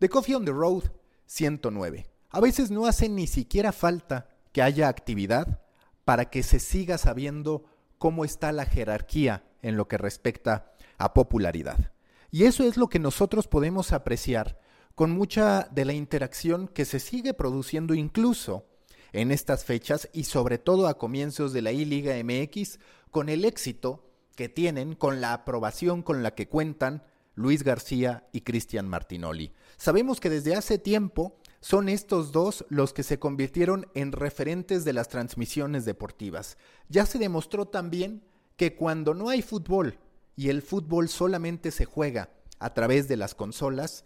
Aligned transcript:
The 0.00 0.08
Coffee 0.08 0.34
on 0.34 0.46
the 0.46 0.52
Road 0.52 0.84
109. 1.26 2.06
A 2.30 2.40
veces 2.40 2.70
no 2.70 2.86
hace 2.86 3.10
ni 3.10 3.26
siquiera 3.26 3.70
falta 3.70 4.30
que 4.50 4.62
haya 4.62 4.88
actividad 4.88 5.60
para 6.06 6.30
que 6.30 6.42
se 6.42 6.58
siga 6.58 6.96
sabiendo 6.96 7.66
cómo 7.98 8.24
está 8.24 8.50
la 8.52 8.64
jerarquía 8.64 9.44
en 9.60 9.76
lo 9.76 9.88
que 9.88 9.98
respecta 9.98 10.72
a 10.96 11.12
popularidad. 11.12 11.92
Y 12.30 12.44
eso 12.44 12.64
es 12.64 12.78
lo 12.78 12.88
que 12.88 12.98
nosotros 12.98 13.46
podemos 13.46 13.92
apreciar 13.92 14.58
con 14.94 15.10
mucha 15.10 15.68
de 15.70 15.84
la 15.84 15.92
interacción 15.92 16.66
que 16.66 16.86
se 16.86 16.98
sigue 16.98 17.34
produciendo 17.34 17.92
incluso 17.92 18.64
en 19.12 19.30
estas 19.30 19.66
fechas 19.66 20.08
y 20.14 20.24
sobre 20.24 20.56
todo 20.56 20.88
a 20.88 20.96
comienzos 20.96 21.52
de 21.52 21.60
la 21.60 21.72
I-Liga 21.72 22.14
MX 22.24 22.78
con 23.10 23.28
el 23.28 23.44
éxito 23.44 24.08
que 24.34 24.48
tienen, 24.48 24.94
con 24.94 25.20
la 25.20 25.34
aprobación 25.34 26.02
con 26.02 26.22
la 26.22 26.34
que 26.34 26.48
cuentan 26.48 27.02
Luis 27.34 27.62
García 27.62 28.28
y 28.32 28.42
Cristian 28.42 28.88
Martinoli. 28.88 29.52
Sabemos 29.76 30.20
que 30.20 30.30
desde 30.30 30.54
hace 30.54 30.78
tiempo 30.78 31.38
son 31.60 31.88
estos 31.88 32.32
dos 32.32 32.64
los 32.68 32.92
que 32.92 33.02
se 33.02 33.18
convirtieron 33.18 33.86
en 33.94 34.12
referentes 34.12 34.84
de 34.84 34.92
las 34.92 35.08
transmisiones 35.08 35.84
deportivas. 35.84 36.56
Ya 36.88 37.06
se 37.06 37.18
demostró 37.18 37.66
también 37.66 38.22
que 38.56 38.74
cuando 38.74 39.14
no 39.14 39.28
hay 39.28 39.42
fútbol 39.42 39.98
y 40.36 40.48
el 40.48 40.62
fútbol 40.62 41.08
solamente 41.08 41.70
se 41.70 41.84
juega 41.84 42.30
a 42.58 42.74
través 42.74 43.08
de 43.08 43.16
las 43.16 43.34
consolas, 43.34 44.04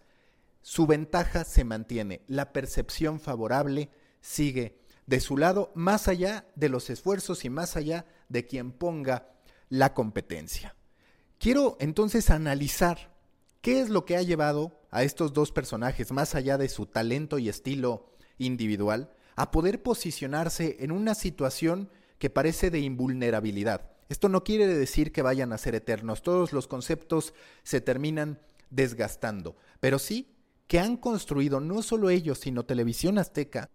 su 0.62 0.86
ventaja 0.86 1.44
se 1.44 1.64
mantiene, 1.64 2.22
la 2.26 2.52
percepción 2.52 3.20
favorable 3.20 3.90
sigue 4.20 4.78
de 5.06 5.20
su 5.20 5.36
lado, 5.36 5.70
más 5.74 6.08
allá 6.08 6.46
de 6.54 6.68
los 6.68 6.88
esfuerzos 6.88 7.44
y 7.44 7.50
más 7.50 7.76
allá 7.76 8.06
de 8.28 8.46
quien 8.46 8.72
ponga 8.72 9.28
la 9.68 9.92
competencia. 9.92 10.74
Quiero 11.38 11.76
entonces 11.78 12.30
analizar 12.30 13.13
qué 13.64 13.80
es 13.80 13.88
lo 13.88 14.04
que 14.04 14.14
ha 14.18 14.22
llevado 14.22 14.78
a 14.90 15.04
estos 15.04 15.32
dos 15.32 15.50
personajes, 15.50 16.12
más 16.12 16.34
allá 16.34 16.58
de 16.58 16.68
su 16.68 16.84
talento 16.84 17.38
y 17.38 17.48
estilo 17.48 18.10
individual, 18.36 19.10
a 19.36 19.50
poder 19.50 19.82
posicionarse 19.82 20.76
en 20.80 20.92
una 20.92 21.14
situación 21.14 21.88
que 22.18 22.28
parece 22.28 22.70
de 22.70 22.80
invulnerabilidad. 22.80 23.90
Esto 24.10 24.28
no 24.28 24.44
quiere 24.44 24.66
decir 24.66 25.12
que 25.12 25.22
vayan 25.22 25.54
a 25.54 25.56
ser 25.56 25.74
eternos, 25.74 26.22
todos 26.22 26.52
los 26.52 26.68
conceptos 26.68 27.32
se 27.62 27.80
terminan 27.80 28.38
desgastando, 28.68 29.56
pero 29.80 29.98
sí 29.98 30.36
que 30.66 30.78
han 30.78 30.98
construido 30.98 31.58
no 31.58 31.80
solo 31.80 32.10
ellos, 32.10 32.40
sino 32.40 32.66
Televisión 32.66 33.16
Azteca, 33.16 33.70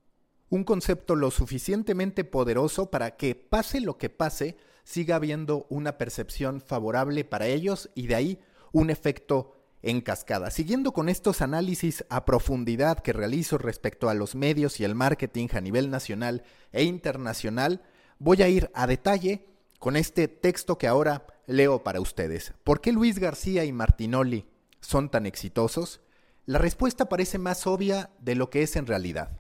un 0.50 0.66
concepto 0.66 1.16
lo 1.16 1.32
suficientemente 1.32 2.24
poderoso 2.26 2.92
para 2.92 3.18
que, 3.18 3.34
pase 3.34 3.82
lo 3.82 3.98
que 3.98 4.12
pase, 4.12 4.56
siga 4.84 5.16
habiendo 5.16 5.66
una 5.68 5.98
percepción 5.98 6.62
favorable 6.62 7.26
para 7.26 7.48
ellos 7.48 7.90
y 7.96 8.06
de 8.06 8.14
ahí 8.14 8.40
un 8.72 8.92
efecto 8.92 9.59
en 9.82 10.02
cascada. 10.02 10.52
Siguiendo 10.52 10.92
con 10.92 11.10
estos 11.10 11.42
análisis 11.42 12.06
a 12.10 12.26
profundidad 12.26 13.00
que 13.00 13.14
realizo 13.14 13.58
respecto 13.58 14.10
a 14.10 14.14
los 14.14 14.36
medios 14.36 14.80
y 14.80 14.84
el 14.84 14.96
marketing 14.96 15.48
a 15.54 15.62
nivel 15.62 15.90
nacional 15.90 16.44
e 16.72 16.84
internacional, 16.84 17.82
voy 18.18 18.42
a 18.42 18.50
ir 18.50 18.70
a 18.74 18.88
detalle 18.88 19.46
con 19.80 19.96
este 19.96 20.28
texto 20.28 20.78
que 20.78 20.88
ahora 20.88 21.26
leo 21.48 21.84
para 21.84 22.02
ustedes. 22.02 22.54
¿Por 22.64 22.82
qué 22.82 22.92
Luis 22.92 23.20
García 23.20 23.64
y 23.64 23.72
Martinoli 23.72 24.46
son 24.82 25.10
tan 25.10 25.26
exitosos? 25.26 26.02
La 26.46 26.60
respuesta 26.60 27.08
parece 27.08 27.38
más 27.38 27.66
obvia 27.68 28.10
de 28.20 28.36
lo 28.36 28.50
que 28.50 28.64
es 28.64 28.76
en 28.76 28.88
realidad. 28.88 29.40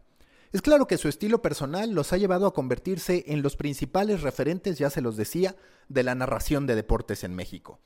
Es 0.52 0.62
claro 0.62 0.88
que 0.88 0.98
su 0.98 1.10
estilo 1.10 1.42
personal 1.44 1.92
los 1.92 2.12
ha 2.12 2.18
llevado 2.18 2.48
a 2.48 2.54
convertirse 2.54 3.26
en 3.28 3.44
los 3.44 3.56
principales 3.56 4.22
referentes, 4.22 4.80
ya 4.80 4.90
se 4.90 5.02
los 5.02 5.16
decía, 5.16 5.56
de 5.90 6.04
la 6.04 6.16
narración 6.16 6.66
de 6.66 6.76
deportes 6.76 7.24
en 7.24 7.36
México. 7.36 7.80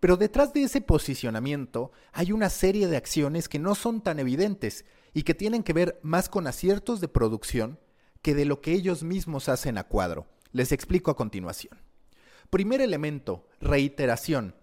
Pero 0.00 0.16
detrás 0.16 0.52
de 0.52 0.62
ese 0.62 0.80
posicionamiento 0.80 1.92
hay 2.12 2.32
una 2.32 2.50
serie 2.50 2.86
de 2.88 2.96
acciones 2.96 3.48
que 3.48 3.58
no 3.58 3.74
son 3.74 4.00
tan 4.00 4.18
evidentes 4.18 4.84
y 5.14 5.22
que 5.22 5.34
tienen 5.34 5.62
que 5.62 5.72
ver 5.72 5.98
más 6.02 6.28
con 6.28 6.46
aciertos 6.46 7.00
de 7.00 7.08
producción 7.08 7.78
que 8.22 8.34
de 8.34 8.44
lo 8.44 8.60
que 8.60 8.72
ellos 8.72 9.02
mismos 9.02 9.48
hacen 9.48 9.78
a 9.78 9.84
cuadro. 9.84 10.26
Les 10.52 10.72
explico 10.72 11.10
a 11.10 11.16
continuación. 11.16 11.78
Primer 12.50 12.80
elemento, 12.80 13.46
reiteración. 13.60 14.54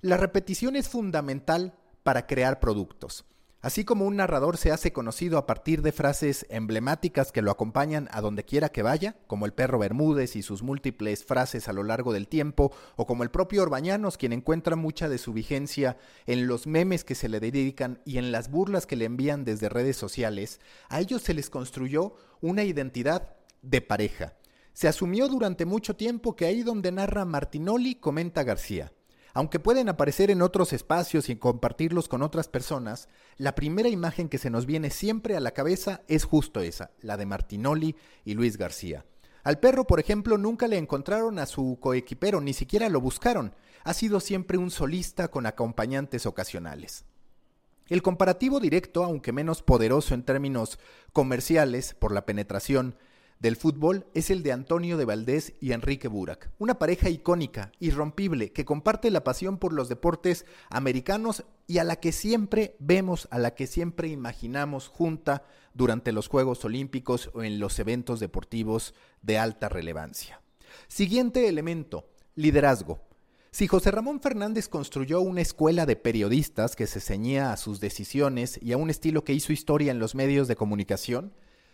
La 0.00 0.16
repetición 0.16 0.76
es 0.76 0.88
fundamental 0.88 1.74
para 2.02 2.26
crear 2.26 2.58
productos. 2.58 3.24
Así 3.62 3.84
como 3.84 4.06
un 4.06 4.16
narrador 4.16 4.56
se 4.56 4.72
hace 4.72 4.92
conocido 4.92 5.38
a 5.38 5.46
partir 5.46 5.82
de 5.82 5.92
frases 5.92 6.46
emblemáticas 6.50 7.30
que 7.30 7.42
lo 7.42 7.52
acompañan 7.52 8.08
a 8.10 8.20
donde 8.20 8.44
quiera 8.44 8.70
que 8.70 8.82
vaya, 8.82 9.14
como 9.28 9.46
el 9.46 9.52
perro 9.52 9.78
Bermúdez 9.78 10.34
y 10.34 10.42
sus 10.42 10.64
múltiples 10.64 11.24
frases 11.24 11.68
a 11.68 11.72
lo 11.72 11.84
largo 11.84 12.12
del 12.12 12.26
tiempo, 12.26 12.72
o 12.96 13.06
como 13.06 13.22
el 13.22 13.30
propio 13.30 13.62
Orbañanos, 13.62 14.16
quien 14.16 14.32
encuentra 14.32 14.74
mucha 14.74 15.08
de 15.08 15.16
su 15.16 15.32
vigencia 15.32 15.96
en 16.26 16.48
los 16.48 16.66
memes 16.66 17.04
que 17.04 17.14
se 17.14 17.28
le 17.28 17.38
dedican 17.38 18.00
y 18.04 18.18
en 18.18 18.32
las 18.32 18.50
burlas 18.50 18.84
que 18.84 18.96
le 18.96 19.04
envían 19.04 19.44
desde 19.44 19.68
redes 19.68 19.96
sociales, 19.96 20.58
a 20.88 20.98
ellos 20.98 21.22
se 21.22 21.32
les 21.32 21.48
construyó 21.48 22.16
una 22.40 22.64
identidad 22.64 23.36
de 23.62 23.80
pareja. 23.80 24.34
Se 24.72 24.88
asumió 24.88 25.28
durante 25.28 25.66
mucho 25.66 25.94
tiempo 25.94 26.34
que 26.34 26.46
ahí 26.46 26.64
donde 26.64 26.90
narra 26.90 27.24
Martinoli 27.24 27.94
comenta 27.94 28.42
García. 28.42 28.92
Aunque 29.34 29.58
pueden 29.58 29.88
aparecer 29.88 30.30
en 30.30 30.42
otros 30.42 30.72
espacios 30.72 31.28
y 31.28 31.36
compartirlos 31.36 32.08
con 32.08 32.22
otras 32.22 32.48
personas, 32.48 33.08
la 33.38 33.54
primera 33.54 33.88
imagen 33.88 34.28
que 34.28 34.38
se 34.38 34.50
nos 34.50 34.66
viene 34.66 34.90
siempre 34.90 35.36
a 35.36 35.40
la 35.40 35.52
cabeza 35.52 36.02
es 36.06 36.24
justo 36.24 36.60
esa, 36.60 36.90
la 37.00 37.16
de 37.16 37.26
Martinoli 37.26 37.96
y 38.24 38.34
Luis 38.34 38.58
García. 38.58 39.06
Al 39.42 39.58
perro, 39.58 39.86
por 39.86 39.98
ejemplo, 39.98 40.38
nunca 40.38 40.68
le 40.68 40.78
encontraron 40.78 41.38
a 41.38 41.46
su 41.46 41.78
coequipero, 41.80 42.40
ni 42.40 42.52
siquiera 42.52 42.88
lo 42.88 43.00
buscaron. 43.00 43.54
Ha 43.84 43.94
sido 43.94 44.20
siempre 44.20 44.58
un 44.58 44.70
solista 44.70 45.28
con 45.28 45.46
acompañantes 45.46 46.26
ocasionales. 46.26 47.04
El 47.88 48.02
comparativo 48.02 48.60
directo, 48.60 49.02
aunque 49.02 49.32
menos 49.32 49.62
poderoso 49.62 50.14
en 50.14 50.22
términos 50.22 50.78
comerciales 51.12 51.94
por 51.94 52.12
la 52.12 52.24
penetración 52.24 52.96
del 53.42 53.56
fútbol 53.56 54.06
es 54.14 54.30
el 54.30 54.44
de 54.44 54.52
Antonio 54.52 54.96
de 54.96 55.04
Valdés 55.04 55.54
y 55.58 55.72
Enrique 55.72 56.06
Burak, 56.06 56.52
una 56.58 56.78
pareja 56.78 57.10
icónica, 57.10 57.72
irrompible, 57.80 58.52
que 58.52 58.64
comparte 58.64 59.10
la 59.10 59.24
pasión 59.24 59.58
por 59.58 59.72
los 59.72 59.88
deportes 59.88 60.46
americanos 60.70 61.44
y 61.66 61.78
a 61.78 61.84
la 61.84 61.96
que 61.96 62.12
siempre 62.12 62.76
vemos, 62.78 63.26
a 63.32 63.40
la 63.40 63.56
que 63.56 63.66
siempre 63.66 64.06
imaginamos 64.06 64.86
junta 64.86 65.42
durante 65.74 66.12
los 66.12 66.28
Juegos 66.28 66.64
Olímpicos 66.64 67.30
o 67.34 67.42
en 67.42 67.58
los 67.58 67.80
eventos 67.80 68.20
deportivos 68.20 68.94
de 69.22 69.38
alta 69.38 69.68
relevancia. 69.68 70.40
Siguiente 70.86 71.48
elemento, 71.48 72.08
liderazgo. 72.36 73.00
Si 73.50 73.66
José 73.66 73.90
Ramón 73.90 74.20
Fernández 74.20 74.68
construyó 74.68 75.20
una 75.20 75.40
escuela 75.40 75.84
de 75.84 75.96
periodistas 75.96 76.76
que 76.76 76.86
se 76.86 77.00
ceñía 77.00 77.52
a 77.52 77.56
sus 77.56 77.80
decisiones 77.80 78.60
y 78.62 78.70
a 78.70 78.76
un 78.76 78.88
estilo 78.88 79.24
que 79.24 79.32
hizo 79.32 79.52
historia 79.52 79.90
en 79.90 79.98
los 79.98 80.14
medios 80.14 80.46
de 80.46 80.54
comunicación, 80.54 81.32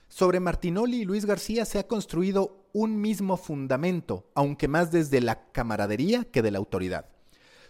sobre 0.08 0.40
Martinoli 0.40 1.02
y 1.02 1.04
Luis 1.04 1.26
García 1.26 1.64
se 1.64 1.78
ha 1.78 1.86
construido 1.86 2.66
un 2.72 3.00
mismo 3.00 3.36
fundamento, 3.36 4.30
aunque 4.34 4.68
más 4.68 4.90
desde 4.90 5.20
la 5.20 5.50
camaradería 5.52 6.24
que 6.24 6.42
de 6.42 6.50
la 6.50 6.58
autoridad. 6.58 7.06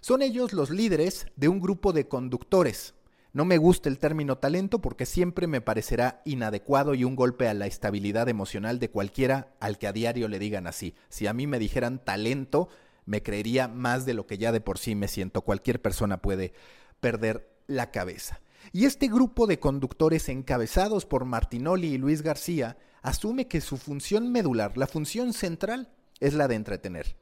Son 0.00 0.22
ellos 0.22 0.52
los 0.52 0.70
líderes 0.70 1.26
de 1.36 1.48
un 1.48 1.60
grupo 1.60 1.92
de 1.92 2.08
conductores. 2.08 2.94
No 3.32 3.44
me 3.44 3.58
gusta 3.58 3.88
el 3.88 3.98
término 3.98 4.38
talento 4.38 4.80
porque 4.80 5.06
siempre 5.06 5.46
me 5.46 5.60
parecerá 5.60 6.22
inadecuado 6.24 6.94
y 6.94 7.04
un 7.04 7.16
golpe 7.16 7.48
a 7.48 7.54
la 7.54 7.66
estabilidad 7.66 8.28
emocional 8.28 8.78
de 8.78 8.90
cualquiera 8.90 9.54
al 9.60 9.78
que 9.78 9.86
a 9.86 9.92
diario 9.92 10.28
le 10.28 10.38
digan 10.38 10.66
así. 10.66 10.94
Si 11.08 11.26
a 11.26 11.32
mí 11.32 11.46
me 11.46 11.58
dijeran 11.58 12.02
talento, 12.04 12.68
me 13.04 13.22
creería 13.22 13.68
más 13.68 14.06
de 14.06 14.14
lo 14.14 14.26
que 14.26 14.38
ya 14.38 14.52
de 14.52 14.60
por 14.60 14.78
sí 14.78 14.94
me 14.94 15.08
siento. 15.08 15.42
Cualquier 15.42 15.82
persona 15.82 16.22
puede 16.22 16.52
perder 17.00 17.50
la 17.66 17.90
cabeza. 17.90 18.40
Y 18.72 18.84
este 18.84 19.08
grupo 19.08 19.46
de 19.46 19.58
conductores 19.58 20.28
encabezados 20.28 21.06
por 21.06 21.24
Martinoli 21.24 21.88
y 21.88 21.98
Luis 21.98 22.22
García 22.22 22.76
asume 23.02 23.48
que 23.48 23.60
su 23.60 23.76
función 23.76 24.30
medular, 24.30 24.76
la 24.76 24.86
función 24.86 25.32
central, 25.32 25.90
es 26.20 26.34
la 26.34 26.48
de 26.48 26.56
entretener. 26.56 27.16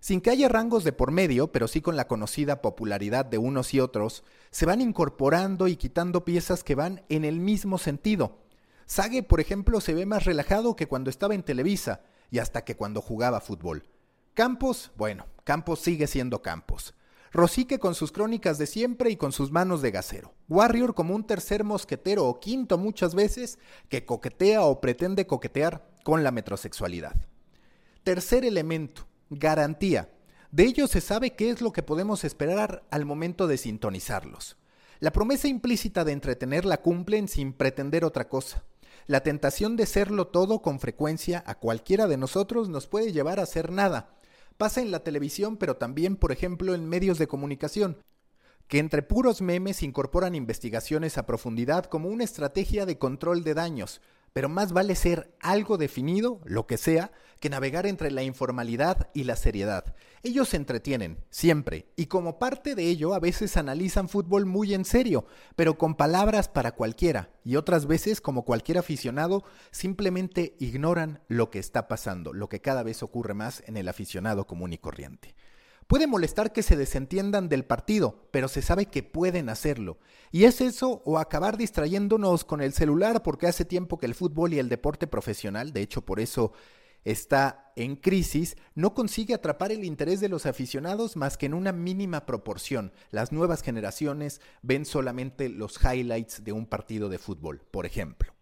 Sin 0.00 0.20
que 0.20 0.30
haya 0.30 0.48
rangos 0.48 0.84
de 0.84 0.92
por 0.92 1.10
medio, 1.10 1.50
pero 1.50 1.66
sí 1.66 1.80
con 1.80 1.96
la 1.96 2.06
conocida 2.06 2.62
popularidad 2.62 3.24
de 3.24 3.38
unos 3.38 3.74
y 3.74 3.80
otros, 3.80 4.22
se 4.50 4.64
van 4.64 4.80
incorporando 4.80 5.66
y 5.66 5.76
quitando 5.76 6.24
piezas 6.24 6.62
que 6.62 6.76
van 6.76 7.02
en 7.08 7.24
el 7.24 7.40
mismo 7.40 7.78
sentido. 7.78 8.38
Sage, 8.86 9.22
por 9.22 9.40
ejemplo, 9.40 9.80
se 9.80 9.94
ve 9.94 10.06
más 10.06 10.24
relajado 10.24 10.76
que 10.76 10.86
cuando 10.86 11.10
estaba 11.10 11.34
en 11.34 11.42
Televisa 11.42 12.00
y 12.30 12.38
hasta 12.38 12.64
que 12.64 12.76
cuando 12.76 13.02
jugaba 13.02 13.40
fútbol. 13.40 13.88
Campos, 14.34 14.92
bueno, 14.96 15.26
Campos 15.42 15.80
sigue 15.80 16.06
siendo 16.06 16.42
Campos. 16.42 16.94
Rosique 17.32 17.78
con 17.78 17.94
sus 17.94 18.12
crónicas 18.12 18.58
de 18.58 18.66
siempre 18.66 19.10
y 19.10 19.16
con 19.16 19.32
sus 19.32 19.50
manos 19.50 19.82
de 19.82 19.90
gasero. 19.90 20.34
Warrior 20.48 20.94
como 20.94 21.14
un 21.14 21.24
tercer 21.24 21.62
mosquetero 21.64 22.26
o 22.26 22.40
quinto 22.40 22.78
muchas 22.78 23.14
veces 23.14 23.58
que 23.88 24.04
coquetea 24.06 24.62
o 24.62 24.80
pretende 24.80 25.26
coquetear 25.26 25.90
con 26.04 26.24
la 26.24 26.30
metrosexualidad. 26.30 27.14
Tercer 28.02 28.44
elemento, 28.44 29.06
garantía. 29.28 30.10
De 30.50 30.64
ellos 30.64 30.90
se 30.90 31.02
sabe 31.02 31.34
qué 31.34 31.50
es 31.50 31.60
lo 31.60 31.72
que 31.72 31.82
podemos 31.82 32.24
esperar 32.24 32.82
al 32.90 33.04
momento 33.04 33.46
de 33.46 33.58
sintonizarlos. 33.58 34.56
La 35.00 35.12
promesa 35.12 35.46
implícita 35.46 36.04
de 36.04 36.12
entretener 36.12 36.64
la 36.64 36.80
cumplen 36.80 37.28
sin 37.28 37.52
pretender 37.52 38.04
otra 38.04 38.28
cosa. 38.28 38.64
La 39.06 39.22
tentación 39.22 39.76
de 39.76 39.86
serlo 39.86 40.26
todo 40.26 40.60
con 40.60 40.80
frecuencia 40.80 41.42
a 41.46 41.54
cualquiera 41.54 42.06
de 42.06 42.16
nosotros 42.16 42.68
nos 42.68 42.86
puede 42.86 43.12
llevar 43.12 43.38
a 43.40 43.44
hacer 43.44 43.70
nada, 43.70 44.10
Pasa 44.58 44.82
en 44.82 44.90
la 44.90 45.04
televisión, 45.04 45.56
pero 45.56 45.76
también, 45.76 46.16
por 46.16 46.32
ejemplo, 46.32 46.74
en 46.74 46.88
medios 46.88 47.18
de 47.18 47.28
comunicación. 47.28 48.02
que 48.66 48.78
entre 48.80 49.02
puros 49.02 49.40
memes 49.40 49.82
incorporan 49.82 50.34
investigaciones 50.34 51.16
a 51.16 51.24
profundidad 51.24 51.86
como 51.86 52.10
una 52.10 52.24
estrategia 52.24 52.84
de 52.84 52.98
control 52.98 53.42
de 53.42 53.54
daños, 53.54 54.02
pero 54.38 54.48
más 54.48 54.72
vale 54.72 54.94
ser 54.94 55.34
algo 55.40 55.78
definido, 55.78 56.40
lo 56.44 56.68
que 56.68 56.76
sea, 56.76 57.10
que 57.40 57.50
navegar 57.50 57.86
entre 57.86 58.12
la 58.12 58.22
informalidad 58.22 59.10
y 59.12 59.24
la 59.24 59.34
seriedad. 59.34 59.96
Ellos 60.22 60.50
se 60.50 60.56
entretienen, 60.56 61.18
siempre, 61.28 61.88
y 61.96 62.06
como 62.06 62.38
parte 62.38 62.76
de 62.76 62.84
ello 62.84 63.14
a 63.14 63.18
veces 63.18 63.56
analizan 63.56 64.08
fútbol 64.08 64.46
muy 64.46 64.74
en 64.74 64.84
serio, 64.84 65.26
pero 65.56 65.76
con 65.76 65.96
palabras 65.96 66.46
para 66.46 66.70
cualquiera, 66.70 67.30
y 67.42 67.56
otras 67.56 67.86
veces, 67.86 68.20
como 68.20 68.44
cualquier 68.44 68.78
aficionado, 68.78 69.42
simplemente 69.72 70.54
ignoran 70.60 71.20
lo 71.26 71.50
que 71.50 71.58
está 71.58 71.88
pasando, 71.88 72.32
lo 72.32 72.48
que 72.48 72.60
cada 72.60 72.84
vez 72.84 73.02
ocurre 73.02 73.34
más 73.34 73.64
en 73.66 73.76
el 73.76 73.88
aficionado 73.88 74.46
común 74.46 74.72
y 74.72 74.78
corriente. 74.78 75.34
Puede 75.88 76.06
molestar 76.06 76.52
que 76.52 76.62
se 76.62 76.76
desentiendan 76.76 77.48
del 77.48 77.64
partido, 77.64 78.28
pero 78.30 78.48
se 78.48 78.60
sabe 78.60 78.86
que 78.86 79.02
pueden 79.02 79.48
hacerlo. 79.48 79.96
Y 80.30 80.44
es 80.44 80.60
eso 80.60 81.00
o 81.06 81.18
acabar 81.18 81.56
distrayéndonos 81.56 82.44
con 82.44 82.60
el 82.60 82.74
celular 82.74 83.22
porque 83.22 83.46
hace 83.46 83.64
tiempo 83.64 83.98
que 83.98 84.04
el 84.04 84.14
fútbol 84.14 84.52
y 84.52 84.58
el 84.58 84.68
deporte 84.68 85.06
profesional, 85.06 85.72
de 85.72 85.80
hecho 85.80 86.02
por 86.04 86.20
eso 86.20 86.52
está 87.04 87.72
en 87.74 87.96
crisis, 87.96 88.58
no 88.74 88.92
consigue 88.92 89.32
atrapar 89.32 89.72
el 89.72 89.82
interés 89.82 90.20
de 90.20 90.28
los 90.28 90.44
aficionados 90.44 91.16
más 91.16 91.38
que 91.38 91.46
en 91.46 91.54
una 91.54 91.72
mínima 91.72 92.26
proporción. 92.26 92.92
Las 93.10 93.32
nuevas 93.32 93.62
generaciones 93.62 94.42
ven 94.60 94.84
solamente 94.84 95.48
los 95.48 95.82
highlights 95.82 96.44
de 96.44 96.52
un 96.52 96.66
partido 96.66 97.08
de 97.08 97.16
fútbol, 97.16 97.62
por 97.70 97.86
ejemplo. 97.86 98.34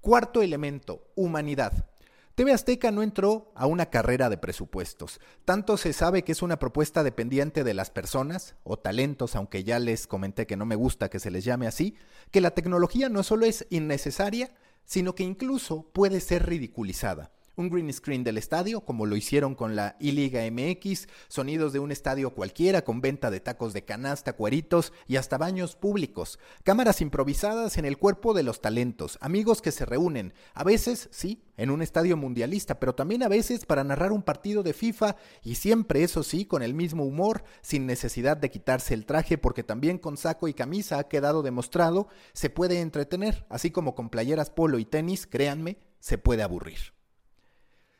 Cuarto 0.00 0.40
elemento, 0.40 1.02
humanidad. 1.16 1.90
TV 2.36 2.52
Azteca 2.52 2.90
no 2.90 3.02
entró 3.02 3.50
a 3.54 3.64
una 3.64 3.86
carrera 3.86 4.28
de 4.28 4.36
presupuestos. 4.36 5.20
Tanto 5.46 5.78
se 5.78 5.94
sabe 5.94 6.22
que 6.22 6.32
es 6.32 6.42
una 6.42 6.58
propuesta 6.58 7.02
dependiente 7.02 7.64
de 7.64 7.72
las 7.72 7.88
personas 7.88 8.56
o 8.62 8.78
talentos, 8.78 9.34
aunque 9.36 9.64
ya 9.64 9.78
les 9.78 10.06
comenté 10.06 10.46
que 10.46 10.58
no 10.58 10.66
me 10.66 10.76
gusta 10.76 11.08
que 11.08 11.18
se 11.18 11.30
les 11.30 11.46
llame 11.46 11.66
así, 11.66 11.94
que 12.30 12.42
la 12.42 12.50
tecnología 12.50 13.08
no 13.08 13.22
solo 13.22 13.46
es 13.46 13.66
innecesaria, 13.70 14.54
sino 14.84 15.14
que 15.14 15.22
incluso 15.22 15.90
puede 15.94 16.20
ser 16.20 16.44
ridiculizada 16.44 17.32
un 17.56 17.70
green 17.70 17.92
screen 17.92 18.22
del 18.22 18.38
estadio, 18.38 18.82
como 18.82 19.06
lo 19.06 19.16
hicieron 19.16 19.54
con 19.54 19.76
la 19.76 19.96
I-Liga 19.98 20.42
MX, 20.50 21.08
sonidos 21.28 21.72
de 21.72 21.78
un 21.78 21.90
estadio 21.90 22.30
cualquiera 22.30 22.82
con 22.82 23.00
venta 23.00 23.30
de 23.30 23.40
tacos 23.40 23.72
de 23.72 23.84
canasta, 23.84 24.34
cueritos 24.34 24.92
y 25.06 25.16
hasta 25.16 25.38
baños 25.38 25.74
públicos, 25.74 26.38
cámaras 26.64 27.00
improvisadas 27.00 27.78
en 27.78 27.86
el 27.86 27.98
cuerpo 27.98 28.34
de 28.34 28.42
los 28.42 28.60
talentos, 28.60 29.18
amigos 29.20 29.62
que 29.62 29.72
se 29.72 29.86
reúnen, 29.86 30.34
a 30.54 30.64
veces, 30.64 31.08
sí, 31.10 31.42
en 31.56 31.70
un 31.70 31.80
estadio 31.80 32.16
mundialista, 32.16 32.78
pero 32.78 32.94
también 32.94 33.22
a 33.22 33.28
veces 33.28 33.64
para 33.64 33.84
narrar 33.84 34.12
un 34.12 34.22
partido 34.22 34.62
de 34.62 34.74
FIFA 34.74 35.16
y 35.42 35.54
siempre, 35.54 36.02
eso 36.02 36.22
sí, 36.22 36.44
con 36.44 36.62
el 36.62 36.74
mismo 36.74 37.04
humor, 37.04 37.44
sin 37.62 37.86
necesidad 37.86 38.36
de 38.36 38.50
quitarse 38.50 38.92
el 38.92 39.06
traje, 39.06 39.38
porque 39.38 39.62
también 39.62 39.98
con 39.98 40.16
saco 40.16 40.48
y 40.48 40.54
camisa 40.54 40.98
ha 40.98 41.08
quedado 41.08 41.42
demostrado, 41.42 42.08
se 42.34 42.50
puede 42.50 42.80
entretener, 42.80 43.46
así 43.48 43.70
como 43.70 43.94
con 43.94 44.10
playeras 44.10 44.50
polo 44.50 44.78
y 44.78 44.84
tenis, 44.84 45.26
créanme, 45.26 45.78
se 46.00 46.18
puede 46.18 46.42
aburrir. 46.42 46.95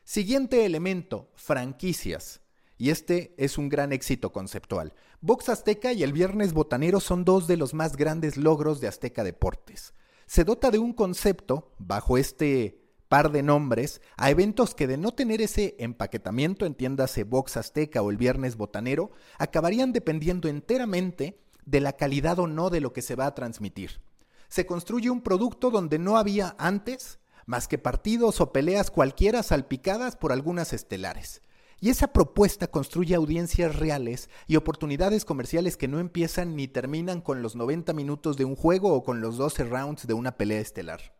Siguiente 0.09 0.65
elemento, 0.65 1.29
franquicias. 1.35 2.39
Y 2.77 2.91
este 2.91 3.35
es 3.37 3.57
un 3.57 3.67
gran 3.67 3.91
éxito 3.91 4.31
conceptual. 4.31 4.93
Box 5.19 5.49
Azteca 5.49 5.91
y 5.91 6.01
el 6.01 6.13
Viernes 6.13 6.53
Botanero 6.53 7.01
son 7.01 7.25
dos 7.25 7.45
de 7.45 7.57
los 7.57 7.73
más 7.73 7.97
grandes 7.97 8.37
logros 8.37 8.79
de 8.79 8.87
Azteca 8.87 9.25
Deportes. 9.25 9.93
Se 10.25 10.45
dota 10.45 10.71
de 10.71 10.79
un 10.79 10.93
concepto, 10.93 11.73
bajo 11.77 12.17
este 12.17 12.79
par 13.09 13.33
de 13.33 13.43
nombres, 13.43 13.99
a 14.15 14.31
eventos 14.31 14.75
que 14.75 14.87
de 14.87 14.95
no 14.95 15.11
tener 15.11 15.41
ese 15.41 15.75
empaquetamiento, 15.77 16.65
entiéndase 16.65 17.25
Box 17.25 17.57
Azteca 17.57 18.01
o 18.01 18.09
el 18.09 18.15
Viernes 18.15 18.55
Botanero, 18.55 19.11
acabarían 19.37 19.91
dependiendo 19.91 20.47
enteramente 20.47 21.37
de 21.65 21.81
la 21.81 21.97
calidad 21.97 22.39
o 22.39 22.47
no 22.47 22.69
de 22.69 22.79
lo 22.79 22.93
que 22.93 23.01
se 23.01 23.15
va 23.15 23.25
a 23.25 23.35
transmitir. 23.35 23.99
Se 24.47 24.65
construye 24.65 25.09
un 25.09 25.19
producto 25.19 25.69
donde 25.69 25.99
no 25.99 26.15
había 26.15 26.55
antes 26.57 27.19
más 27.47 27.67
que 27.67 27.79
partidos 27.79 28.39
o 28.41 28.51
peleas 28.51 28.91
cualquiera 28.91 29.41
salpicadas 29.41 30.15
por 30.15 30.31
algunas 30.31 30.73
estelares. 30.73 31.41
Y 31.79 31.89
esa 31.89 32.11
propuesta 32.11 32.67
construye 32.67 33.15
audiencias 33.15 33.75
reales 33.75 34.29
y 34.47 34.57
oportunidades 34.57 35.25
comerciales 35.25 35.77
que 35.77 35.87
no 35.87 35.99
empiezan 35.99 36.55
ni 36.55 36.67
terminan 36.67 37.21
con 37.21 37.41
los 37.41 37.55
90 37.55 37.93
minutos 37.93 38.35
de 38.35 38.45
un 38.45 38.55
juego 38.55 38.93
o 38.93 39.03
con 39.03 39.21
los 39.21 39.37
12 39.37 39.63
rounds 39.63 40.05
de 40.05 40.13
una 40.13 40.37
pelea 40.37 40.59
estelar. 40.59 41.15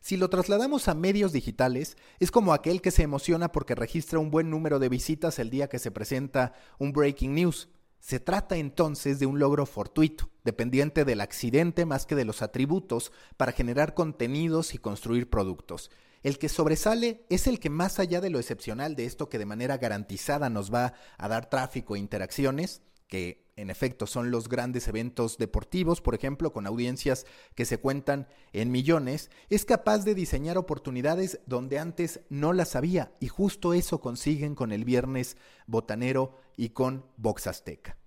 Si 0.00 0.16
lo 0.16 0.30
trasladamos 0.30 0.88
a 0.88 0.94
medios 0.94 1.32
digitales, 1.32 1.96
es 2.20 2.30
como 2.30 2.54
aquel 2.54 2.80
que 2.80 2.92
se 2.92 3.02
emociona 3.02 3.52
porque 3.52 3.74
registra 3.74 4.20
un 4.20 4.30
buen 4.30 4.48
número 4.48 4.78
de 4.78 4.88
visitas 4.88 5.38
el 5.38 5.50
día 5.50 5.68
que 5.68 5.80
se 5.80 5.90
presenta 5.90 6.54
un 6.78 6.92
breaking 6.92 7.34
news, 7.34 7.68
se 8.00 8.20
trata 8.20 8.56
entonces 8.56 9.18
de 9.18 9.26
un 9.26 9.38
logro 9.38 9.66
fortuito, 9.66 10.30
dependiente 10.44 11.04
del 11.04 11.20
accidente 11.20 11.84
más 11.84 12.06
que 12.06 12.14
de 12.14 12.24
los 12.24 12.42
atributos 12.42 13.12
para 13.36 13.52
generar 13.52 13.94
contenidos 13.94 14.74
y 14.74 14.78
construir 14.78 15.28
productos. 15.28 15.90
El 16.22 16.38
que 16.38 16.48
sobresale 16.48 17.24
es 17.28 17.46
el 17.46 17.60
que 17.60 17.70
más 17.70 17.98
allá 17.98 18.20
de 18.20 18.30
lo 18.30 18.38
excepcional 18.38 18.96
de 18.96 19.04
esto 19.04 19.28
que 19.28 19.38
de 19.38 19.46
manera 19.46 19.78
garantizada 19.78 20.50
nos 20.50 20.72
va 20.72 20.94
a 21.16 21.28
dar 21.28 21.48
tráfico 21.48 21.94
e 21.94 22.00
interacciones, 22.00 22.82
que 23.08 23.48
en 23.56 23.70
efecto 23.70 24.06
son 24.06 24.30
los 24.30 24.48
grandes 24.48 24.86
eventos 24.86 25.36
deportivos, 25.36 26.00
por 26.00 26.14
ejemplo, 26.14 26.52
con 26.52 26.66
audiencias 26.66 27.26
que 27.56 27.64
se 27.64 27.78
cuentan 27.78 28.28
en 28.52 28.70
millones, 28.70 29.30
es 29.50 29.64
capaz 29.64 30.04
de 30.04 30.14
diseñar 30.14 30.56
oportunidades 30.56 31.40
donde 31.46 31.80
antes 31.80 32.20
no 32.28 32.52
las 32.52 32.76
había 32.76 33.12
y 33.18 33.26
justo 33.26 33.74
eso 33.74 34.00
consiguen 34.00 34.54
con 34.54 34.70
el 34.70 34.84
viernes 34.84 35.36
botanero 35.66 36.36
y 36.56 36.68
con 36.68 37.04
Box 37.16 37.48
Azteca. 37.48 37.98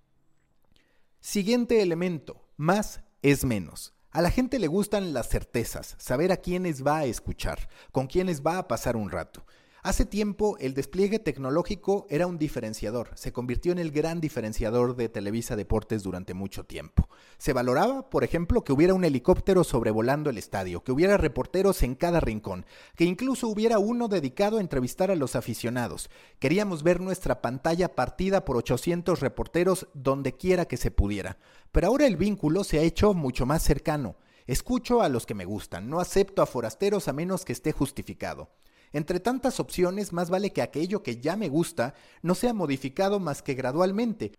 Siguiente 1.20 1.82
elemento, 1.82 2.48
más 2.56 3.02
es 3.20 3.44
menos. 3.44 3.92
A 4.10 4.22
la 4.22 4.30
gente 4.30 4.58
le 4.58 4.66
gustan 4.66 5.12
las 5.12 5.28
certezas, 5.28 5.96
saber 5.98 6.32
a 6.32 6.38
quiénes 6.38 6.86
va 6.86 6.98
a 6.98 7.04
escuchar, 7.04 7.68
con 7.92 8.06
quiénes 8.06 8.42
va 8.42 8.58
a 8.58 8.68
pasar 8.68 8.96
un 8.96 9.10
rato. 9.10 9.44
Hace 9.84 10.04
tiempo 10.04 10.56
el 10.60 10.74
despliegue 10.74 11.18
tecnológico 11.18 12.06
era 12.08 12.28
un 12.28 12.38
diferenciador, 12.38 13.10
se 13.16 13.32
convirtió 13.32 13.72
en 13.72 13.80
el 13.80 13.90
gran 13.90 14.20
diferenciador 14.20 14.94
de 14.94 15.08
Televisa 15.08 15.56
Deportes 15.56 16.04
durante 16.04 16.34
mucho 16.34 16.62
tiempo. 16.62 17.08
Se 17.36 17.52
valoraba, 17.52 18.08
por 18.08 18.22
ejemplo, 18.22 18.62
que 18.62 18.72
hubiera 18.72 18.94
un 18.94 19.02
helicóptero 19.02 19.64
sobrevolando 19.64 20.30
el 20.30 20.38
estadio, 20.38 20.84
que 20.84 20.92
hubiera 20.92 21.16
reporteros 21.16 21.82
en 21.82 21.96
cada 21.96 22.20
rincón, 22.20 22.64
que 22.94 23.02
incluso 23.02 23.48
hubiera 23.48 23.80
uno 23.80 24.06
dedicado 24.06 24.58
a 24.58 24.60
entrevistar 24.60 25.10
a 25.10 25.16
los 25.16 25.34
aficionados. 25.34 26.10
Queríamos 26.38 26.84
ver 26.84 27.00
nuestra 27.00 27.42
pantalla 27.42 27.96
partida 27.96 28.44
por 28.44 28.58
800 28.58 29.18
reporteros 29.18 29.88
donde 29.94 30.36
quiera 30.36 30.66
que 30.66 30.76
se 30.76 30.92
pudiera. 30.92 31.38
Pero 31.72 31.88
ahora 31.88 32.06
el 32.06 32.16
vínculo 32.16 32.62
se 32.62 32.78
ha 32.78 32.82
hecho 32.82 33.14
mucho 33.14 33.46
más 33.46 33.64
cercano. 33.64 34.14
Escucho 34.46 35.02
a 35.02 35.08
los 35.08 35.26
que 35.26 35.34
me 35.34 35.44
gustan, 35.44 35.88
no 35.88 35.98
acepto 35.98 36.40
a 36.40 36.46
forasteros 36.46 37.08
a 37.08 37.12
menos 37.12 37.44
que 37.44 37.52
esté 37.52 37.72
justificado. 37.72 38.48
Entre 38.92 39.20
tantas 39.20 39.60
opciones, 39.60 40.12
más 40.12 40.30
vale 40.30 40.52
que 40.52 40.62
aquello 40.62 41.02
que 41.02 41.20
ya 41.20 41.36
me 41.36 41.48
gusta 41.48 41.94
no 42.22 42.34
sea 42.34 42.52
modificado 42.52 43.20
más 43.20 43.42
que 43.42 43.54
gradualmente, 43.54 44.32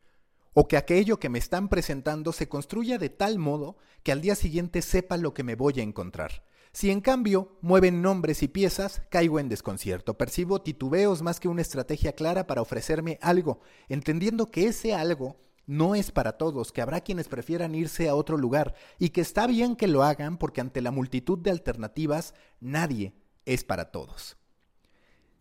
o 0.53 0.67
que 0.67 0.77
aquello 0.77 1.19
que 1.19 1.29
me 1.29 1.39
están 1.39 1.67
presentando 1.67 2.31
se 2.31 2.47
construya 2.47 2.97
de 2.97 3.09
tal 3.09 3.39
modo 3.39 3.77
que 4.03 4.11
al 4.11 4.21
día 4.21 4.35
siguiente 4.35 4.81
sepa 4.81 5.17
lo 5.17 5.33
que 5.33 5.43
me 5.43 5.55
voy 5.55 5.79
a 5.79 5.83
encontrar. 5.83 6.43
Si 6.71 6.89
en 6.89 7.01
cambio 7.01 7.57
mueven 7.61 8.01
nombres 8.01 8.41
y 8.41 8.47
piezas, 8.47 9.03
caigo 9.09 9.39
en 9.39 9.47
desconcierto, 9.47 10.17
percibo 10.17 10.61
titubeos 10.61 11.21
más 11.21 11.39
que 11.39 11.47
una 11.47 11.61
estrategia 11.61 12.13
clara 12.13 12.47
para 12.47 12.61
ofrecerme 12.61 13.19
algo, 13.21 13.59
entendiendo 13.89 14.49
que 14.49 14.65
ese 14.65 14.93
algo 14.93 15.37
no 15.65 15.95
es 15.95 16.11
para 16.11 16.37
todos, 16.37 16.71
que 16.71 16.81
habrá 16.81 17.01
quienes 17.01 17.27
prefieran 17.27 17.75
irse 17.75 18.09
a 18.09 18.15
otro 18.15 18.37
lugar 18.37 18.73
y 18.99 19.09
que 19.09 19.21
está 19.21 19.47
bien 19.47 19.75
que 19.75 19.87
lo 19.87 20.03
hagan 20.03 20.37
porque 20.37 20.61
ante 20.61 20.81
la 20.81 20.91
multitud 20.91 21.37
de 21.37 21.51
alternativas 21.51 22.33
nadie 22.59 23.13
es 23.45 23.63
para 23.63 23.91
todos. 23.91 24.37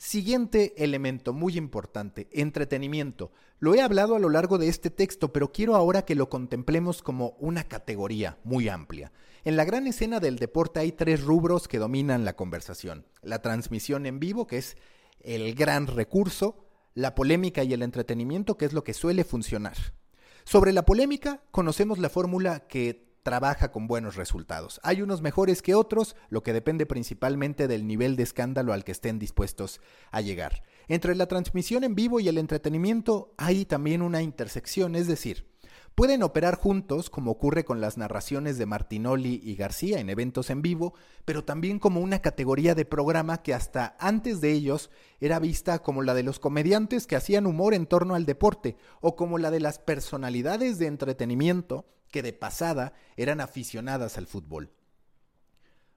Siguiente 0.05 0.75
elemento 0.83 1.33
muy 1.33 1.57
importante, 1.57 2.27
entretenimiento. 2.33 3.31
Lo 3.61 3.77
he 3.77 3.81
hablado 3.81 4.17
a 4.17 4.19
lo 4.19 4.31
largo 4.31 4.59
de 4.59 4.67
este 4.67 4.91
texto, 4.91 5.33
pero 5.33 5.53
quiero 5.53 5.77
ahora 5.77 6.05
que 6.05 6.17
lo 6.17 6.29
contemplemos 6.29 7.03
como 7.03 7.37
una 7.39 7.69
categoría 7.69 8.37
muy 8.43 8.69
amplia. 8.69 9.13
En 9.45 9.57
la 9.57 9.65
gran 9.65 9.87
escena 9.87 10.19
del 10.19 10.41
deporte 10.41 10.81
hay 10.81 10.91
tres 10.91 11.23
rubros 11.23 11.69
que 11.69 11.79
dominan 11.79 12.25
la 12.25 12.35
conversación. 12.35 13.07
La 13.23 13.43
transmisión 13.43 14.05
en 14.05 14.19
vivo, 14.19 14.49
que 14.49 14.59
es 14.59 14.77
el 15.21 15.55
gran 15.55 15.87
recurso, 15.87 16.67
la 16.95 17.15
polémica 17.15 17.63
y 17.63 17.73
el 17.73 17.83
entretenimiento, 17.83 18.59
que 18.59 18.65
es 18.65 18.73
lo 18.73 18.83
que 18.83 18.95
suele 18.95 19.23
funcionar. 19.23 19.77
Sobre 20.43 20.73
la 20.73 20.85
polémica, 20.85 21.45
conocemos 21.53 22.01
la 22.01 22.09
fórmula 22.09 22.67
que 22.67 23.12
trabaja 23.23 23.71
con 23.71 23.87
buenos 23.87 24.17
resultados. 24.17 24.81
Hay 24.83 25.03
unos 25.03 25.23
mejores 25.23 25.63
que 25.63 25.75
otros, 25.75 26.17
lo 26.29 26.43
que 26.43 26.53
depende 26.53 26.87
principalmente 26.87 27.69
del 27.69 27.87
nivel 27.87 28.17
de 28.17 28.25
escándalo 28.25 28.73
al 28.73 28.85
que 28.85 28.93
estén 28.93 29.19
dispuestos 29.19 29.81
a 30.11 30.21
llegar. 30.21 30.63
Entre 30.89 31.15
la 31.15 31.27
transmisión 31.27 31.85
en 31.85 31.95
vivo 31.95 32.21
y 32.21 32.29
el 32.29 32.39
entretenimiento 32.39 33.35
hay 33.39 33.65
también 33.65 34.03
una 34.03 34.23
intersección, 34.23 34.95
es 34.97 35.07
decir, 35.07 35.47
Pueden 35.95 36.23
operar 36.23 36.57
juntos, 36.57 37.11
como 37.11 37.33
ocurre 37.33 37.67
con 37.67 37.83
las 37.83 37.99
narraciones 37.99 38.57
de 38.57 38.65
Martinoli 38.65 39.43
y 39.45 39.57
García 39.57 40.01
en 40.01 40.09
eventos 40.09 40.49
en 40.49 40.63
vivo, 40.63 40.95
pero 41.27 41.45
también 41.45 41.79
como 41.79 42.01
una 42.01 42.21
categoría 42.21 42.75
de 42.75 42.87
programa 42.87 43.43
que 43.43 43.53
hasta 43.53 43.95
antes 43.99 44.41
de 44.41 44.53
ellos 44.53 44.91
era 45.21 45.39
vista 45.39 45.81
como 45.81 46.01
la 46.03 46.15
de 46.15 46.23
los 46.23 46.39
comediantes 46.39 47.07
que 47.07 47.17
hacían 47.17 47.47
humor 47.47 47.75
en 47.75 47.85
torno 47.85 48.15
al 48.15 48.25
deporte, 48.25 48.79
o 49.03 49.17
como 49.17 49.37
la 49.37 49.51
de 49.51 49.61
las 49.61 49.79
personalidades 49.79 50.79
de 50.79 50.87
entretenimiento 50.87 51.85
que 52.13 52.23
de 52.23 52.33
pasada 52.33 52.93
eran 53.17 53.41
aficionadas 53.41 54.17
al 54.17 54.29
fútbol. 54.29 54.71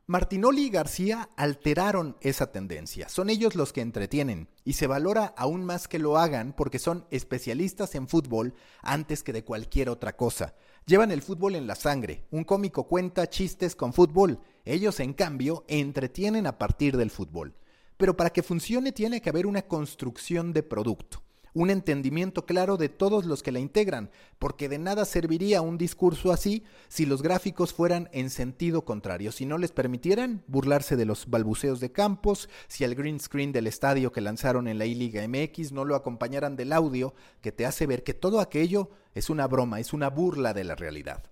Martinoli 0.07 0.65
y 0.65 0.69
García 0.69 1.29
alteraron 1.35 2.15
esa 2.21 2.51
tendencia. 2.51 3.09
Son 3.09 3.27
ellos 3.27 3.55
los 3.55 3.73
que 3.73 3.81
entretienen 3.81 4.49
y 4.63 4.73
se 4.73 4.85
valora 4.85 5.33
aún 5.35 5.65
más 5.65 5.87
que 5.87 5.97
lo 5.97 6.17
hagan 6.17 6.53
porque 6.53 6.77
son 6.77 7.07
especialistas 7.09 7.95
en 7.95 8.07
fútbol 8.07 8.53
antes 8.83 9.23
que 9.23 9.33
de 9.33 9.43
cualquier 9.43 9.89
otra 9.89 10.15
cosa. 10.15 10.53
Llevan 10.85 11.09
el 11.09 11.23
fútbol 11.23 11.55
en 11.55 11.65
la 11.65 11.73
sangre. 11.73 12.27
Un 12.29 12.43
cómico 12.43 12.87
cuenta 12.87 13.27
chistes 13.29 13.75
con 13.75 13.93
fútbol. 13.93 14.41
Ellos, 14.63 14.99
en 14.99 15.13
cambio, 15.13 15.65
entretienen 15.67 16.45
a 16.45 16.59
partir 16.59 16.97
del 16.97 17.09
fútbol. 17.09 17.55
Pero 17.97 18.15
para 18.15 18.29
que 18.29 18.43
funcione 18.43 18.91
tiene 18.91 19.21
que 19.21 19.29
haber 19.31 19.47
una 19.47 19.63
construcción 19.63 20.53
de 20.53 20.61
producto 20.61 21.24
un 21.55 21.69
entendimiento 21.69 22.45
claro 22.45 22.75
de 22.77 22.89
todos 22.89 23.25
los 23.25 23.41
que 23.41 23.53
la 23.53 23.59
integran, 23.59 24.11
porque 24.37 24.69
de 24.69 24.77
nada 24.77 25.05
serviría 25.05 25.61
un 25.61 25.77
discurso 25.77 26.31
así 26.31 26.63
si 26.89 27.05
los 27.05 27.23
gráficos 27.23 27.73
fueran 27.73 28.09
en 28.11 28.29
sentido 28.29 28.83
contrario, 28.83 29.31
si 29.31 29.45
no 29.45 29.57
les 29.57 29.71
permitieran 29.71 30.43
burlarse 30.47 30.97
de 30.97 31.05
los 31.05 31.29
balbuceos 31.29 31.79
de 31.79 31.93
campos, 31.93 32.49
si 32.67 32.83
el 32.83 32.93
green 32.93 33.21
screen 33.21 33.53
del 33.53 33.67
estadio 33.67 34.11
que 34.11 34.21
lanzaron 34.21 34.67
en 34.67 34.77
la 34.77 34.85
I-Liga 34.85 35.25
MX 35.27 35.71
no 35.71 35.85
lo 35.85 35.95
acompañaran 35.95 36.57
del 36.57 36.73
audio 36.73 37.15
que 37.41 37.53
te 37.53 37.65
hace 37.65 37.87
ver 37.87 38.03
que 38.03 38.13
todo 38.13 38.41
aquello 38.41 38.89
es 39.13 39.29
una 39.29 39.47
broma, 39.47 39.79
es 39.79 39.93
una 39.93 40.09
burla 40.09 40.53
de 40.53 40.65
la 40.65 40.75
realidad. 40.75 41.23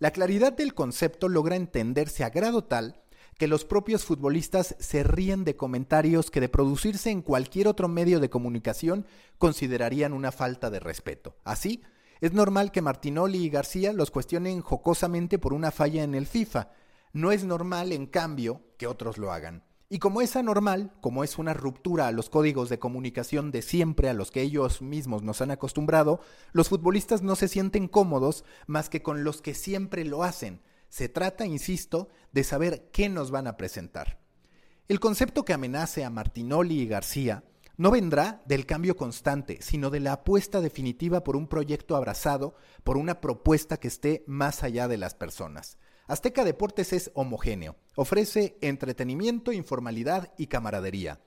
La 0.00 0.10
claridad 0.10 0.52
del 0.52 0.74
concepto 0.74 1.28
logra 1.28 1.54
entenderse 1.54 2.24
a 2.24 2.30
grado 2.30 2.64
tal 2.64 2.99
que 3.40 3.48
los 3.48 3.64
propios 3.64 4.04
futbolistas 4.04 4.76
se 4.80 5.02
ríen 5.02 5.44
de 5.44 5.56
comentarios 5.56 6.30
que 6.30 6.42
de 6.42 6.50
producirse 6.50 7.08
en 7.08 7.22
cualquier 7.22 7.68
otro 7.68 7.88
medio 7.88 8.20
de 8.20 8.28
comunicación 8.28 9.06
considerarían 9.38 10.12
una 10.12 10.30
falta 10.30 10.68
de 10.68 10.78
respeto. 10.78 11.38
Así, 11.42 11.82
es 12.20 12.34
normal 12.34 12.70
que 12.70 12.82
Martinoli 12.82 13.38
y 13.38 13.48
García 13.48 13.94
los 13.94 14.10
cuestionen 14.10 14.60
jocosamente 14.60 15.38
por 15.38 15.54
una 15.54 15.70
falla 15.70 16.02
en 16.02 16.14
el 16.14 16.26
FIFA. 16.26 16.68
No 17.14 17.32
es 17.32 17.44
normal, 17.44 17.92
en 17.92 18.04
cambio, 18.04 18.60
que 18.76 18.86
otros 18.86 19.16
lo 19.16 19.32
hagan. 19.32 19.64
Y 19.88 20.00
como 20.00 20.20
es 20.20 20.36
anormal, 20.36 20.92
como 21.00 21.24
es 21.24 21.38
una 21.38 21.54
ruptura 21.54 22.08
a 22.08 22.12
los 22.12 22.28
códigos 22.28 22.68
de 22.68 22.78
comunicación 22.78 23.52
de 23.52 23.62
siempre 23.62 24.10
a 24.10 24.14
los 24.14 24.30
que 24.30 24.42
ellos 24.42 24.82
mismos 24.82 25.22
nos 25.22 25.40
han 25.40 25.50
acostumbrado, 25.50 26.20
los 26.52 26.68
futbolistas 26.68 27.22
no 27.22 27.36
se 27.36 27.48
sienten 27.48 27.88
cómodos 27.88 28.44
más 28.66 28.90
que 28.90 29.02
con 29.02 29.24
los 29.24 29.40
que 29.40 29.54
siempre 29.54 30.04
lo 30.04 30.24
hacen, 30.24 30.60
se 30.90 31.08
trata, 31.08 31.46
insisto, 31.46 32.08
de 32.32 32.44
saber 32.44 32.90
qué 32.92 33.08
nos 33.08 33.30
van 33.30 33.46
a 33.46 33.56
presentar. 33.56 34.20
El 34.88 35.00
concepto 35.00 35.44
que 35.44 35.54
amenace 35.54 36.04
a 36.04 36.10
Martinoli 36.10 36.80
y 36.80 36.86
García 36.86 37.44
no 37.76 37.90
vendrá 37.90 38.42
del 38.44 38.66
cambio 38.66 38.96
constante, 38.96 39.58
sino 39.62 39.88
de 39.88 40.00
la 40.00 40.12
apuesta 40.12 40.60
definitiva 40.60 41.24
por 41.24 41.36
un 41.36 41.46
proyecto 41.46 41.96
abrazado, 41.96 42.54
por 42.84 42.98
una 42.98 43.22
propuesta 43.22 43.78
que 43.78 43.88
esté 43.88 44.22
más 44.26 44.62
allá 44.62 44.86
de 44.88 44.98
las 44.98 45.14
personas. 45.14 45.78
Azteca 46.06 46.44
Deportes 46.44 46.92
es 46.92 47.10
homogéneo, 47.14 47.76
ofrece 47.94 48.58
entretenimiento, 48.60 49.52
informalidad 49.52 50.34
y 50.36 50.48
camaradería. 50.48 51.20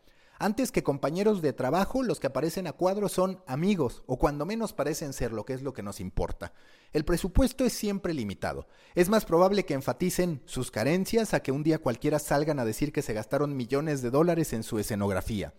Antes 0.43 0.73
que 0.73 0.83
compañeros 0.83 1.41
de 1.41 1.53
trabajo, 1.53 2.03
los 2.03 2.19
que 2.19 2.27
aparecen 2.27 2.67
a 2.67 2.73
cuadro 2.73 3.07
son 3.07 3.41
amigos, 3.47 4.03
o 4.07 4.19
cuando 4.19 4.45
menos 4.45 4.73
parecen 4.73 5.13
ser 5.13 5.31
lo 5.31 5.45
que 5.45 5.53
es 5.53 5.61
lo 5.61 5.71
que 5.71 5.83
nos 5.83 6.01
importa. 6.01 6.51
El 6.91 7.05
presupuesto 7.05 7.63
es 7.63 7.71
siempre 7.71 8.13
limitado. 8.13 8.67
Es 8.93 9.07
más 9.07 9.23
probable 9.23 9.63
que 9.63 9.73
enfaticen 9.73 10.41
sus 10.43 10.69
carencias 10.69 11.33
a 11.33 11.39
que 11.39 11.53
un 11.53 11.63
día 11.63 11.79
cualquiera 11.79 12.19
salgan 12.19 12.59
a 12.59 12.65
decir 12.65 12.91
que 12.91 13.01
se 13.01 13.13
gastaron 13.13 13.55
millones 13.55 14.01
de 14.01 14.09
dólares 14.09 14.51
en 14.51 14.63
su 14.63 14.79
escenografía. 14.79 15.53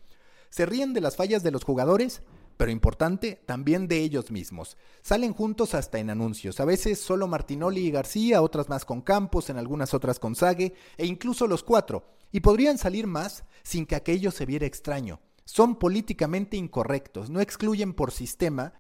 ¿Se 0.51 0.67
ríen 0.67 0.93
de 0.93 1.01
las 1.01 1.17
fallas 1.17 1.43
de 1.43 1.51
los 1.51 1.65
jugadores? 1.65 2.21
Pero 2.57 2.71
importante, 2.71 3.43
también 3.47 3.89
de 3.89 3.99
ellos 3.99 4.31
mismos. 4.31 4.77
Salen 5.03 5.33
juntos 5.33 5.75
hasta 5.75 5.99
en 5.99 6.11
anuncios, 6.11 6.61
a 6.61 6.65
veces 6.65 7.01
solo 7.01 7.27
Martinoli 7.27 7.87
y 7.87 7.91
García, 7.91 8.43
otras 8.43 8.69
más 8.69 8.85
con 8.85 9.01
Campos, 9.03 9.51
en 9.51 9.59
algunas 9.59 9.95
otras 9.95 10.19
con 10.19 10.35
Sague, 10.35 10.75
e 10.97 11.07
incluso 11.07 11.47
los 11.47 11.63
cuatro, 11.63 12.05
y 12.33 12.41
podrían 12.41 12.79
salir 12.79 13.07
más 13.07 13.45
sin 13.63 13.87
que 13.87 13.97
aquello 13.97 14.31
se 14.31 14.47
viera 14.47 14.67
extraño. 14.67 15.21
Son 15.45 15.77
políticamente 15.77 16.57
incorrectos, 16.57 17.29
no 17.29 17.41
excluyen 17.41 17.93
por 17.93 18.13
sistema 18.13 18.75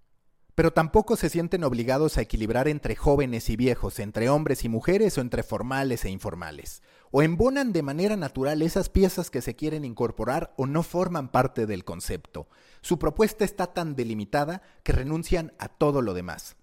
pero 0.54 0.72
tampoco 0.72 1.16
se 1.16 1.28
sienten 1.28 1.64
obligados 1.64 2.16
a 2.16 2.20
equilibrar 2.20 2.68
entre 2.68 2.94
jóvenes 2.94 3.50
y 3.50 3.56
viejos, 3.56 3.98
entre 3.98 4.28
hombres 4.28 4.64
y 4.64 4.68
mujeres 4.68 5.18
o 5.18 5.20
entre 5.20 5.42
formales 5.42 6.04
e 6.04 6.10
informales. 6.10 6.82
O 7.10 7.22
embonan 7.22 7.72
de 7.72 7.82
manera 7.82 8.16
natural 8.16 8.62
esas 8.62 8.88
piezas 8.88 9.30
que 9.30 9.42
se 9.42 9.56
quieren 9.56 9.84
incorporar 9.84 10.54
o 10.56 10.66
no 10.66 10.82
forman 10.82 11.28
parte 11.28 11.66
del 11.66 11.84
concepto. 11.84 12.48
Su 12.82 12.98
propuesta 12.98 13.44
está 13.44 13.68
tan 13.68 13.96
delimitada 13.96 14.62
que 14.82 14.92
renuncian 14.92 15.52
a 15.58 15.68
todo 15.68 16.02
lo 16.02 16.14
demás. 16.14 16.56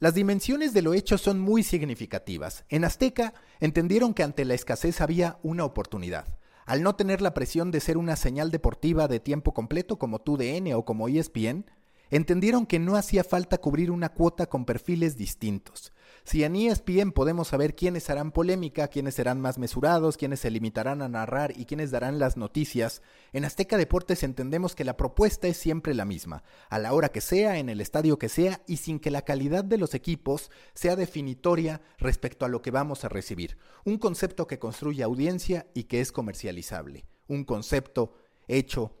Las 0.00 0.14
dimensiones 0.14 0.72
de 0.72 0.82
lo 0.82 0.94
hecho 0.94 1.18
son 1.18 1.38
muy 1.38 1.62
significativas. 1.62 2.64
En 2.68 2.84
Azteca 2.84 3.34
entendieron 3.60 4.14
que 4.14 4.22
ante 4.22 4.44
la 4.44 4.54
escasez 4.54 5.00
había 5.00 5.38
una 5.42 5.64
oportunidad. 5.64 6.38
Al 6.64 6.82
no 6.82 6.96
tener 6.96 7.20
la 7.20 7.34
presión 7.34 7.70
de 7.70 7.80
ser 7.80 7.98
una 7.98 8.16
señal 8.16 8.50
deportiva 8.50 9.08
de 9.08 9.20
tiempo 9.20 9.52
completo 9.52 9.98
como 9.98 10.20
TUDN 10.20 10.72
o 10.72 10.84
como 10.84 11.08
ESPN, 11.08 11.66
entendieron 12.10 12.66
que 12.66 12.78
no 12.78 12.96
hacía 12.96 13.24
falta 13.24 13.58
cubrir 13.58 13.90
una 13.90 14.10
cuota 14.10 14.46
con 14.46 14.64
perfiles 14.64 15.16
distintos. 15.16 15.92
Si 16.24 16.44
en 16.44 16.54
ESPN 16.54 17.12
podemos 17.12 17.48
saber 17.48 17.74
quiénes 17.74 18.10
harán 18.10 18.30
polémica, 18.30 18.88
quiénes 18.88 19.14
serán 19.14 19.40
más 19.40 19.58
mesurados, 19.58 20.16
quiénes 20.16 20.40
se 20.40 20.50
limitarán 20.50 21.02
a 21.02 21.08
narrar 21.08 21.56
y 21.56 21.64
quiénes 21.64 21.90
darán 21.90 22.18
las 22.18 22.36
noticias, 22.36 23.02
en 23.32 23.44
Azteca 23.44 23.76
Deportes 23.76 24.22
entendemos 24.22 24.74
que 24.74 24.84
la 24.84 24.96
propuesta 24.96 25.48
es 25.48 25.56
siempre 25.56 25.94
la 25.94 26.04
misma, 26.04 26.42
a 26.68 26.78
la 26.78 26.92
hora 26.92 27.08
que 27.08 27.20
sea, 27.20 27.58
en 27.58 27.68
el 27.68 27.80
estadio 27.80 28.18
que 28.18 28.28
sea 28.28 28.60
y 28.66 28.76
sin 28.76 29.00
que 29.00 29.10
la 29.10 29.22
calidad 29.22 29.64
de 29.64 29.78
los 29.78 29.94
equipos 29.94 30.50
sea 30.74 30.94
definitoria 30.94 31.80
respecto 31.98 32.44
a 32.44 32.48
lo 32.48 32.60
que 32.60 32.70
vamos 32.70 33.04
a 33.04 33.08
recibir. 33.08 33.56
Un 33.84 33.98
concepto 33.98 34.46
que 34.46 34.58
construye 34.58 35.02
audiencia 35.02 35.66
y 35.74 35.84
que 35.84 36.00
es 36.00 36.12
comercializable. 36.12 37.06
Un 37.28 37.44
concepto 37.44 38.14
hecho 38.46 38.94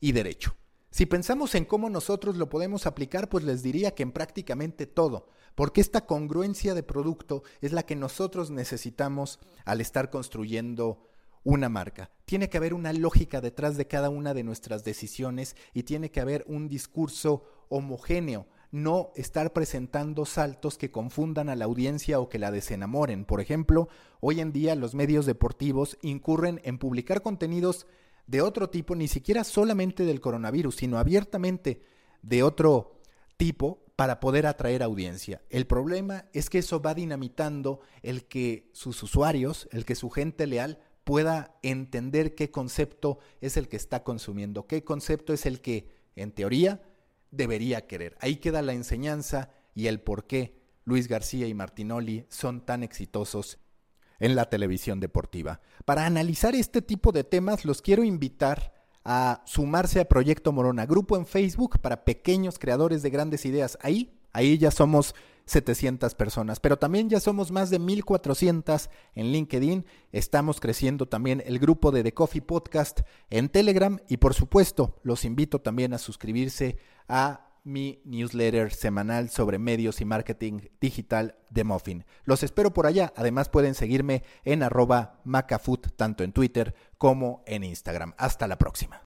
y 0.00 0.12
derecho. 0.12 0.56
Si 0.96 1.04
pensamos 1.04 1.54
en 1.54 1.66
cómo 1.66 1.90
nosotros 1.90 2.38
lo 2.38 2.48
podemos 2.48 2.86
aplicar, 2.86 3.28
pues 3.28 3.44
les 3.44 3.62
diría 3.62 3.94
que 3.94 4.02
en 4.02 4.12
prácticamente 4.12 4.86
todo, 4.86 5.28
porque 5.54 5.82
esta 5.82 6.06
congruencia 6.06 6.72
de 6.72 6.82
producto 6.82 7.42
es 7.60 7.72
la 7.72 7.82
que 7.82 7.94
nosotros 7.94 8.50
necesitamos 8.50 9.38
al 9.66 9.82
estar 9.82 10.08
construyendo 10.08 11.06
una 11.44 11.68
marca. 11.68 12.10
Tiene 12.24 12.48
que 12.48 12.56
haber 12.56 12.72
una 12.72 12.94
lógica 12.94 13.42
detrás 13.42 13.76
de 13.76 13.86
cada 13.86 14.08
una 14.08 14.32
de 14.32 14.42
nuestras 14.42 14.84
decisiones 14.84 15.54
y 15.74 15.82
tiene 15.82 16.10
que 16.10 16.20
haber 16.20 16.46
un 16.48 16.66
discurso 16.66 17.44
homogéneo, 17.68 18.46
no 18.70 19.12
estar 19.16 19.52
presentando 19.52 20.24
saltos 20.24 20.78
que 20.78 20.90
confundan 20.90 21.50
a 21.50 21.56
la 21.56 21.66
audiencia 21.66 22.20
o 22.20 22.30
que 22.30 22.38
la 22.38 22.50
desenamoren. 22.50 23.26
Por 23.26 23.42
ejemplo, 23.42 23.90
hoy 24.20 24.40
en 24.40 24.50
día 24.50 24.74
los 24.74 24.94
medios 24.94 25.26
deportivos 25.26 25.98
incurren 26.00 26.58
en 26.64 26.78
publicar 26.78 27.20
contenidos 27.20 27.86
de 28.26 28.42
otro 28.42 28.70
tipo, 28.70 28.94
ni 28.94 29.08
siquiera 29.08 29.44
solamente 29.44 30.04
del 30.04 30.20
coronavirus, 30.20 30.76
sino 30.76 30.98
abiertamente 30.98 31.82
de 32.22 32.42
otro 32.42 33.00
tipo 33.36 33.84
para 33.96 34.20
poder 34.20 34.46
atraer 34.46 34.82
audiencia. 34.82 35.42
El 35.48 35.66
problema 35.66 36.26
es 36.32 36.50
que 36.50 36.58
eso 36.58 36.82
va 36.82 36.94
dinamitando 36.94 37.80
el 38.02 38.24
que 38.26 38.70
sus 38.72 39.02
usuarios, 39.02 39.68
el 39.72 39.84
que 39.84 39.94
su 39.94 40.10
gente 40.10 40.46
leal 40.46 40.78
pueda 41.04 41.56
entender 41.62 42.34
qué 42.34 42.50
concepto 42.50 43.18
es 43.40 43.56
el 43.56 43.68
que 43.68 43.76
está 43.76 44.02
consumiendo, 44.02 44.66
qué 44.66 44.84
concepto 44.84 45.32
es 45.32 45.46
el 45.46 45.60
que, 45.60 45.88
en 46.16 46.32
teoría, 46.32 46.82
debería 47.30 47.86
querer. 47.86 48.16
Ahí 48.20 48.36
queda 48.36 48.60
la 48.60 48.72
enseñanza 48.72 49.50
y 49.74 49.86
el 49.86 50.00
por 50.00 50.26
qué 50.26 50.60
Luis 50.84 51.08
García 51.08 51.46
y 51.46 51.54
Martinoli 51.54 52.26
son 52.28 52.64
tan 52.64 52.82
exitosos 52.82 53.58
en 54.20 54.36
la 54.36 54.48
televisión 54.48 55.00
deportiva. 55.00 55.60
Para 55.84 56.06
analizar 56.06 56.54
este 56.54 56.82
tipo 56.82 57.12
de 57.12 57.24
temas 57.24 57.64
los 57.64 57.82
quiero 57.82 58.04
invitar 58.04 58.72
a 59.04 59.42
sumarse 59.46 60.00
a 60.00 60.08
Proyecto 60.08 60.52
Morona, 60.52 60.84
grupo 60.84 61.16
en 61.16 61.26
Facebook 61.26 61.78
para 61.80 62.04
pequeños 62.04 62.58
creadores 62.58 63.02
de 63.02 63.10
grandes 63.10 63.46
ideas. 63.46 63.78
Ahí, 63.80 64.18
ahí 64.32 64.58
ya 64.58 64.72
somos 64.72 65.14
700 65.46 66.14
personas, 66.16 66.58
pero 66.58 66.76
también 66.76 67.08
ya 67.08 67.20
somos 67.20 67.52
más 67.52 67.70
de 67.70 67.78
1400 67.78 68.90
en 69.14 69.30
LinkedIn. 69.30 69.86
Estamos 70.10 70.58
creciendo 70.58 71.06
también 71.06 71.42
el 71.46 71.60
grupo 71.60 71.92
de 71.92 72.02
The 72.02 72.14
Coffee 72.14 72.42
Podcast 72.42 73.02
en 73.30 73.48
Telegram 73.48 73.98
y 74.08 74.16
por 74.16 74.34
supuesto 74.34 74.98
los 75.04 75.24
invito 75.24 75.60
también 75.60 75.94
a 75.94 75.98
suscribirse 75.98 76.78
a 77.08 77.45
mi 77.66 78.00
newsletter 78.04 78.72
semanal 78.72 79.28
sobre 79.28 79.58
medios 79.58 80.00
y 80.00 80.04
marketing 80.04 80.60
digital 80.80 81.34
de 81.50 81.64
Muffin. 81.64 82.04
Los 82.24 82.44
espero 82.44 82.72
por 82.72 82.86
allá. 82.86 83.12
Además 83.16 83.48
pueden 83.48 83.74
seguirme 83.74 84.22
en 84.44 84.62
arroba 84.62 85.20
macafoot 85.24 85.88
tanto 85.96 86.22
en 86.22 86.32
Twitter 86.32 86.76
como 86.96 87.42
en 87.44 87.64
Instagram. 87.64 88.14
Hasta 88.18 88.46
la 88.46 88.56
próxima. 88.56 89.02